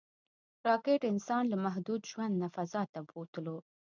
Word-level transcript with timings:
راکټ 0.67 1.01
انسان 1.11 1.43
له 1.51 1.57
محدود 1.65 2.01
ژوند 2.11 2.33
نه 2.41 2.47
فضا 2.55 2.81
ته 2.93 2.99
بوتلو 3.09 3.57